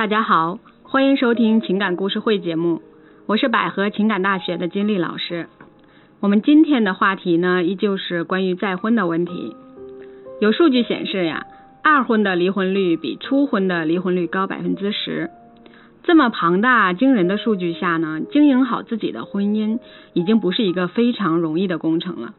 [0.00, 2.80] 大家好，欢迎收听情感故事会节目，
[3.26, 5.46] 我是百合情感大学的金丽老师。
[6.20, 9.54] 我们今天的话题呢，依旧是关于再婚的问题。
[10.40, 11.44] 有数据显示呀，
[11.82, 15.28] 二婚的离婚率比初婚的离婚率高百分之十。
[16.02, 19.80] 这么庞大惊人的数据下呢，经营好自己的婚姻
[20.14, 22.32] 已经不是一个非常容易的工程了。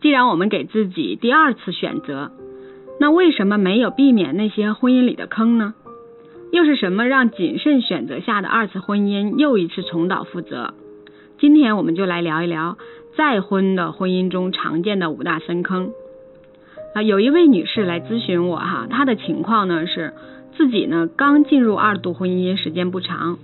[0.00, 2.32] 既然我们给自己第二次选择，
[2.98, 5.74] 那为什么没有避免那些婚姻里的坑呢？
[6.54, 10.72] 又是什么让谨慎选择下的二次婚姻又一次重蹈覆辙？
[11.36, 12.78] 今天我们就来聊一聊
[13.16, 15.90] 再婚的婚姻中常见的五大深坑。
[16.94, 20.12] 啊，有一位女士来咨询我哈，她的情况呢是
[20.56, 23.36] 自己呢刚进入二度婚姻时间不长，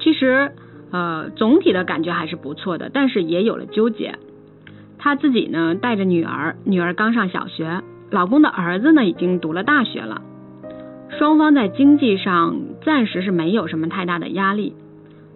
[0.00, 0.52] 其实
[0.92, 4.14] 呃总体的感觉还是不错的，但是也有了纠结。
[4.96, 10.22] 她自己呢带着女儿，女儿刚上小学，老公的儿子呢已经读了大学了。
[11.08, 14.74] 双方在经济上暂时是没有什么太大的压力，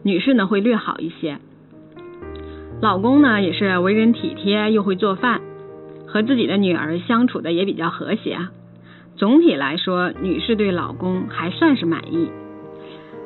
[0.02, 1.38] 女士呢会略好一些。
[2.82, 5.40] 老公呢也是为人体贴又会做饭，
[6.06, 8.38] 和自己的女儿相处的也比较和谐。
[9.16, 12.30] 总体来说，女士对老公还算是满意。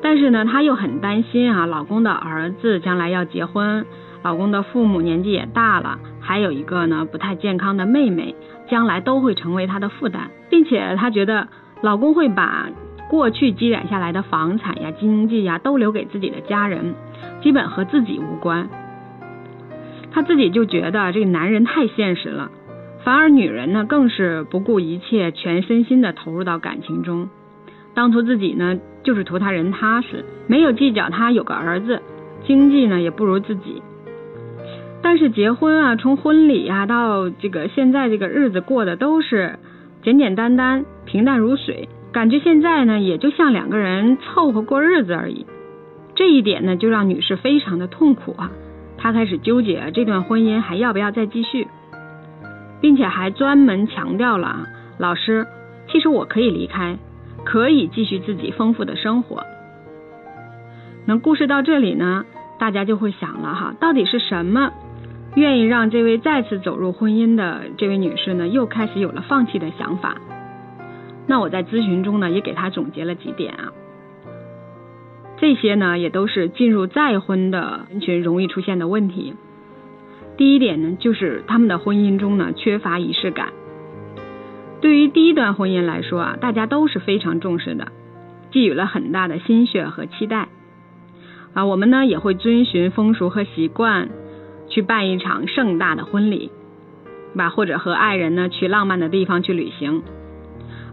[0.03, 3.87] 但是呢，她又很担心啊，老公的儿子将来要结婚，
[4.23, 8.35] 老公的父母年纪也大了，还有一个呢不太健康的妹妹，
[8.69, 11.49] 将来都会成为她的负担，并且她觉得。
[11.85, 12.71] 老公会把
[13.11, 16.95] 过去积攒下来的房产呀、经济呀都留给自己的家人，
[17.43, 18.71] 基本和自己无关。
[20.11, 22.51] 他自己就觉得这个男人太现实了，
[23.05, 27.29] 反而女人呢更是不顾一切、全身心的投入到感情中。
[27.93, 32.01] 当初自己呢就是图他人踏实，没有计较他有个儿子，
[32.47, 33.83] 经济呢也不如自己。
[35.03, 39.59] 但是结婚啊，从婚礼啊到这个现在这个日子过的都是。
[40.03, 45.47] 简简单单，平淡如水，感觉现在呢，也就像两个人凑合过日子而已。
[46.17, 48.51] 这一点呢，就让女士非常的痛苦啊。
[48.99, 51.69] 她开始纠结这段婚姻还要不要再继续，
[52.81, 54.67] 并且还专门强调了啊，
[54.99, 55.47] 老师，
[55.87, 56.99] 其实我可以离开，
[57.45, 59.45] 可以继续自己丰富的生活。
[61.07, 62.25] 那故事到这里呢，
[62.59, 64.73] 大家就会想了哈，到底是什么？
[65.37, 70.17] 愿意让这位再次走入婚姻的这位女士呢，又开始有了放弃的想法。
[71.27, 73.73] 那我在咨询中呢，也给他总结了几点啊。
[75.37, 79.35] 这些呢，也都是进入再婚的人群容易出现的问题。
[80.37, 83.53] 第一点呢，就是他们的婚姻中呢缺乏仪式感。
[84.81, 87.89] 对于第一段婚姻来说啊，大家都是非常重视的，
[88.51, 90.49] 寄予了很大的心血和期待
[91.55, 91.65] 啊。
[91.65, 94.09] 我们呢也会遵循风俗和习惯。
[94.67, 96.51] 去办一场盛大的婚礼，
[97.37, 100.03] 吧，或者和爱人呢去浪漫的地方去旅行。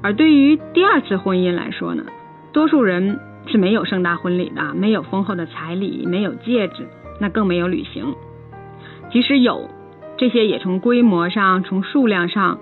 [0.02, 2.04] 而对于第二次婚姻来说呢，
[2.52, 6.88] 多数人是没有盛大婚礼的，没有丰厚的彩礼，没有戒指，
[7.20, 8.16] 那更没有旅行。
[9.12, 9.70] 即使有，
[10.18, 12.60] 这些也从规模上、从数量上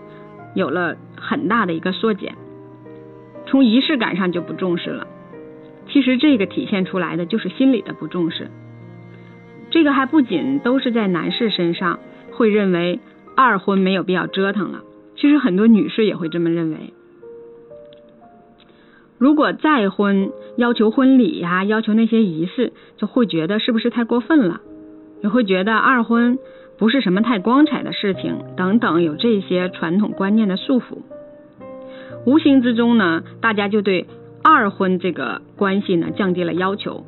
[0.53, 2.35] 有了很大的一个缩减。
[3.45, 5.07] 从仪式感上就不重视了。
[5.87, 8.51] 其实这个体现出来的就是心理的不重视。
[9.71, 11.99] 这个还不仅都是在男士身上
[12.31, 12.99] 会认为
[13.35, 14.81] 二婚没有必要折腾了，
[15.15, 16.93] 其实很多女士也会这么认为。
[19.19, 24.61] 如果再婚要求婚礼呀，要求那些仪式，就会觉得是不是太过分了？
[25.21, 26.39] 也会觉得二婚
[26.77, 30.99] 不是什么太光彩的事情等等，有这些传统观念的束缚，
[32.25, 34.07] 无形之中呢，大家就对
[34.41, 37.03] 二婚这个关系呢降低了要求，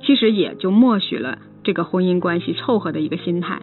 [0.00, 1.38] 其实也就默许了。
[1.62, 3.60] 这个婚姻关系凑合的一个心态。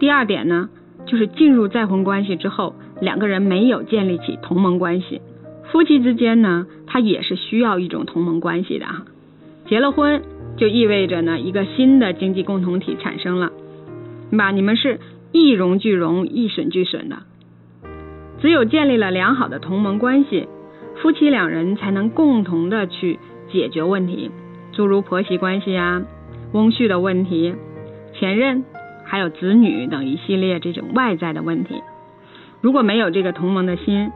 [0.00, 0.68] 第二点呢，
[1.06, 5.22] 就是进入再婚关系之后，两个人没有建立起同盟关系。
[5.72, 9.04] 夫妻之间呢，他也是需要一种同盟关系的哈。
[9.66, 10.22] 结了婚
[10.56, 13.50] 就意味着呢，一个新的经济共同体产生了，
[14.30, 14.50] 对吧？
[14.52, 15.00] 你们是
[15.32, 17.18] 一荣俱荣，一损俱损的。
[18.40, 20.46] 只有建立了良好的同盟关系，
[21.02, 23.18] 夫妻两人才能共同的去
[23.50, 24.30] 解决问题，
[24.72, 26.02] 诸如婆媳关系啊。
[26.52, 27.54] 翁婿的问题、
[28.14, 28.64] 前任
[29.04, 31.82] 还有子女等一系列这种外在的问题，
[32.60, 34.10] 如果没有这个同盟的心，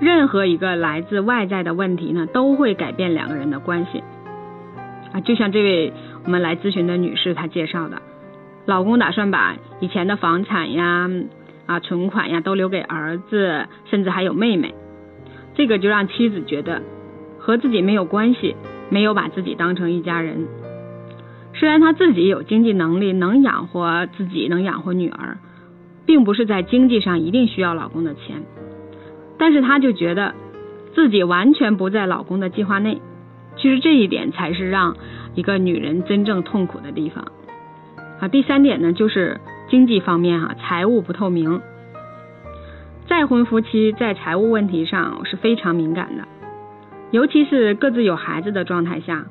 [0.00, 4.02] 任何一个来自外在的问题呢，都会改变两个人的关系。
[5.12, 5.92] 啊，就像这位
[6.24, 8.02] 我们来咨询的女士她介绍的，
[8.66, 11.08] 老公打算把以前的房产呀、
[11.66, 14.74] 啊存款呀都留给儿子，甚至还有妹妹，
[15.54, 16.82] 这个就让妻子觉得
[17.38, 18.54] 和自己没有关系，
[18.90, 20.46] 没有把自己当成一家人。
[21.54, 25.38] 虽然她自己有经济能力，能养活自己，能养活女儿，
[26.04, 28.42] 并不是在经济上一定需要老公的钱，
[29.38, 30.34] 但是她就觉得
[30.94, 33.00] 自己完全不在老公的计划内，
[33.56, 34.96] 其实这一点才是让
[35.34, 37.24] 一个女人真正痛苦的地方。
[38.20, 41.60] 啊，第三点呢，就是经济方面哈，财务不透明。
[43.08, 46.26] 再婚夫妻在财务问题上是非常敏感的，
[47.10, 49.26] 尤其是各自有孩子的状态下，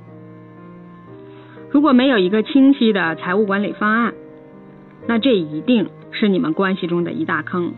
[1.71, 4.13] 如果没有一个清晰的财务管理方案，
[5.07, 7.73] 那这一定是你们关系中的一大坑。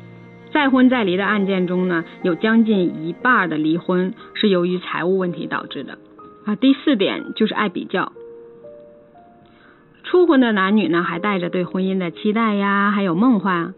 [0.52, 5.98] 再婚再离的案件中呢，有将近一半的离婚是由于财务问题导致的。
[6.46, 8.12] 啊，第四点就是爱比较。
[10.04, 13.74] 初婚的男女呢，还带着对婚姻的期待呀，还有梦幻；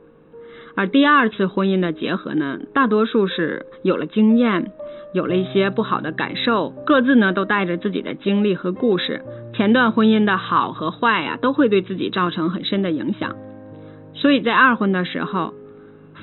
[0.75, 4.71] 而第二次婚姻的结合呢，大多数是有了经验，
[5.12, 9.24] 有了一些不好的感受，各自呢都带着自己的经历和故事。
[9.56, 13.36] 前段婚姻的好和坏呀，都会对自己造成很深的影响。
[14.13, 15.56] 所以在二婚的时候，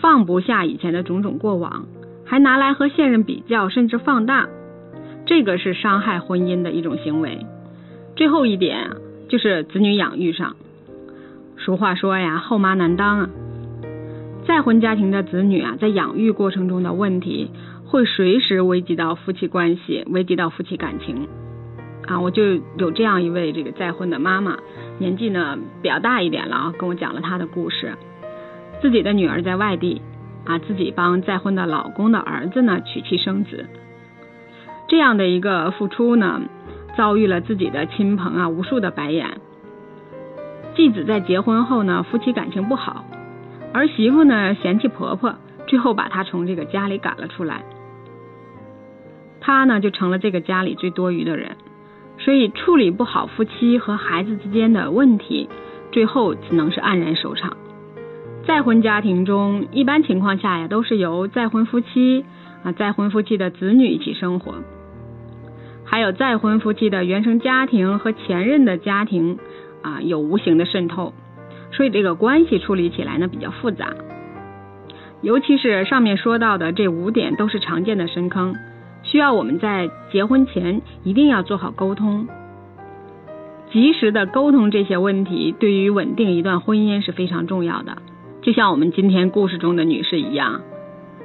[0.00, 1.86] 放不下以前的种种过往，
[2.24, 4.46] 还拿来和现任比较，甚至放大，
[5.26, 7.46] 这个是伤害婚姻的一种行为。
[8.14, 8.90] 最后一点。
[9.28, 10.54] 就是子女养育上，
[11.58, 13.30] 俗话说呀，后妈难当啊。
[14.46, 17.50] 再婚家庭的子女啊，在养育过程中的问题，
[17.86, 21.26] 会随时危及到夫妻关系，危及到夫妻感情
[22.06, 22.20] 啊。
[22.20, 24.56] 我就有这样一位这个再婚的妈妈，
[24.98, 27.92] 年纪呢比较大一点了啊，跟我讲了她的故事。
[28.80, 30.02] 自己的女儿在外地
[30.44, 33.66] 啊，自己帮再婚的老公的儿子呢娶妻生子，
[34.88, 36.42] 这样的一个付出呢。
[36.96, 39.38] 遭遇了自己的亲朋啊无数的白眼，
[40.74, 43.04] 继子在结婚后呢，夫妻感情不好，
[43.74, 45.34] 儿媳妇呢嫌弃婆婆，
[45.66, 47.64] 最后把她从这个家里赶了出来，
[49.42, 51.58] 她呢就成了这个家里最多余的人，
[52.16, 55.50] 所以处理不好夫妻和孩子之间的问题，
[55.92, 57.58] 最后只能是黯然收场。
[58.46, 62.24] 再婚家庭中，一般情况下呀，都是由再婚夫妻
[62.62, 64.54] 啊再婚夫妻的子女一起生活。
[65.84, 69.38] 还有再婚夫妻的原生家庭和前任的家庭
[69.82, 71.12] 啊，有无形的渗透，
[71.72, 73.92] 所以这个关系处理起来呢比较复杂。
[75.22, 78.54] 尤其是上面说到的这五点都是常见的深坑，
[79.02, 82.28] 需要我们在结婚前一定要做好沟通，
[83.72, 87.96] 及时的沟通这些问题，对于稳定一段婚姻是非常重要的。
[88.46, 90.60] 就像我们今天故事中的女士一样，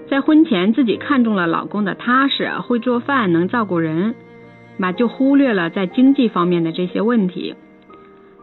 [0.10, 4.16] 在婚前自己看中了老公的踏实、会做饭、能照顾人。
[4.78, 7.54] 嘛，就忽略了在经济方面的这些问题，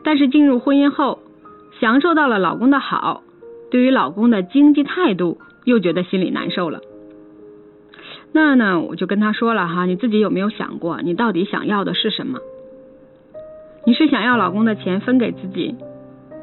[0.05, 1.19] 但是进入婚姻后，
[1.81, 3.25] 享受到了老公的好，
[3.73, 6.81] 对于老公的经济态度又觉得心里难受了。
[8.31, 12.39] 那呢，我就跟他说了哈，你自己有没有想过，你到底想要的是什么？
[13.85, 15.75] 你是想要老公的钱分给自己，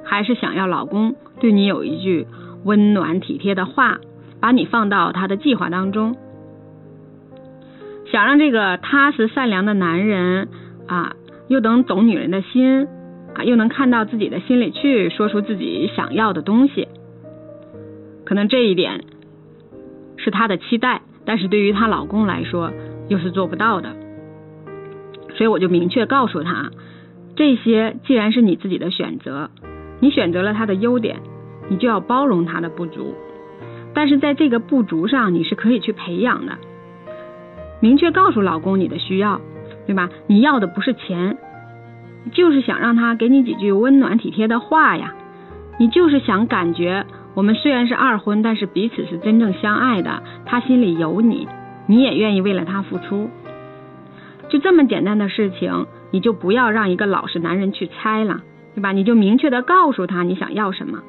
[0.04, 2.28] 还是想要老公对你有一句
[2.64, 4.00] 温暖体贴的话，
[4.40, 6.16] 把你放到他的计划当中？
[8.12, 10.48] 想让这个踏实善良的男人
[10.88, 11.16] 啊，
[11.48, 12.88] 又能懂女人的心
[13.34, 16.88] 啊，又能看到自己的心里去，说出自己想要的东西。
[18.26, 19.04] 可能这一点
[20.18, 22.72] 是她的期待，但是对于她老公来说
[23.10, 23.96] 又是做不到的。
[25.36, 26.72] 所以我就明确告诉他，
[27.36, 29.50] 这些既然是你自己的选择，
[30.00, 31.18] 你选择了他的优点，
[31.70, 33.14] 你就要包容他的不足。
[33.94, 36.58] 但是在这个不足上，你是可以去培养的。
[37.80, 39.40] 明确告诉老公你的需要，
[39.86, 40.10] 对吧？
[40.28, 41.38] 你要的不是钱，
[42.32, 45.14] 就是想让他给你几句温暖体贴的话呀。
[45.78, 50.24] 你就是想感觉我们虽然是二婚，但是彼此是真正相爱的。
[50.46, 51.48] 他心里有你，
[51.86, 53.30] 你也愿意为了他付出。
[54.48, 58.42] 就这么简单的事情，你就不要让一个老实男人去猜了，
[58.76, 58.92] 对吧？
[58.92, 61.02] 你就明确的告诉他你想要什么，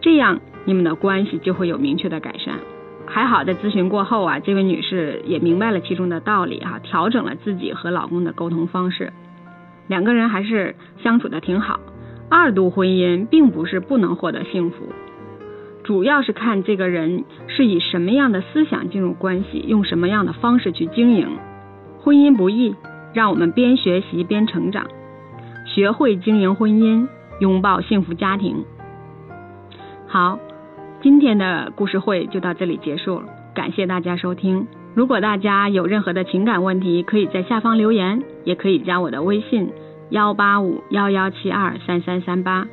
[0.00, 2.54] 这样你们的关系就会有明确的改善。
[3.06, 9.12] 还好，在咨询过后啊，这位女士也明白了其中的道理哈，调整了自己和老公的沟通方式，
[9.88, 11.80] 两个人还是相处的挺好。
[12.30, 14.88] 二度婚姻并不是不能获得幸福，
[15.84, 21.28] 主要是看这个人是以什么样的思想进入关系，用什么样的方式去经营。
[22.00, 22.74] 婚姻不易，
[23.12, 24.86] 让我们边学习边成长，
[25.74, 27.08] 学会经营婚姻，
[27.40, 28.64] 拥抱幸福家庭。
[30.06, 30.38] 好。
[31.00, 33.26] 今天的故事会就到这里结束了，
[33.56, 34.68] 感谢大家收听。
[34.94, 39.72] 如果大家有任何的情感问题，可以在下方留言，也可以加我的微信
[40.10, 42.68] 幺八五幺幺七二三三三八。